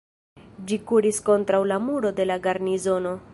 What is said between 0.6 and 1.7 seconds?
Ĝi kuris kontraŭ